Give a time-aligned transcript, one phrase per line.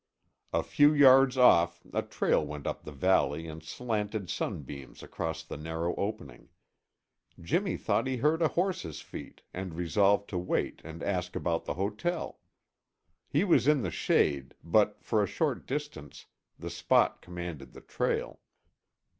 [0.51, 5.57] A few yards off a trail went up the valley and slanted sunbeams crossed the
[5.57, 6.49] narrow opening.
[7.39, 11.75] Jimmy thought he heard a horse's feet and resolved to wait and ask about the
[11.75, 12.39] hotel.
[13.27, 16.25] He was in the shade, but for a short distance
[16.57, 18.39] the spot commanded the trail.